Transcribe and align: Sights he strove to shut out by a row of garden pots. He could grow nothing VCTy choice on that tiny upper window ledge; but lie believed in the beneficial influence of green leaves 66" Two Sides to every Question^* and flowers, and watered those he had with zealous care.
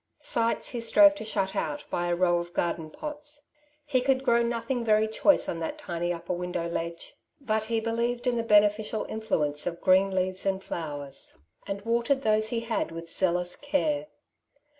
Sights 0.23 0.69
he 0.69 0.81
strove 0.81 1.13
to 1.13 1.23
shut 1.23 1.55
out 1.55 1.83
by 1.91 2.07
a 2.07 2.15
row 2.15 2.39
of 2.39 2.55
garden 2.55 2.89
pots. 2.89 3.43
He 3.85 4.01
could 4.01 4.23
grow 4.23 4.41
nothing 4.41 4.83
VCTy 4.83 5.11
choice 5.11 5.47
on 5.47 5.59
that 5.59 5.77
tiny 5.77 6.11
upper 6.11 6.33
window 6.33 6.67
ledge; 6.67 7.13
but 7.39 7.69
lie 7.69 7.79
believed 7.79 8.25
in 8.25 8.35
the 8.35 8.41
beneficial 8.41 9.05
influence 9.07 9.67
of 9.67 9.79
green 9.79 10.09
leaves 10.09 10.39
66" 10.39 10.43
Two 10.65 10.69
Sides 10.69 10.69
to 10.69 10.75
every 10.75 10.85
Question^* 10.87 10.95
and 10.95 10.97
flowers, 10.97 11.37
and 11.67 11.81
watered 11.83 12.21
those 12.23 12.49
he 12.49 12.59
had 12.61 12.91
with 12.91 13.13
zealous 13.15 13.55
care. 13.55 14.07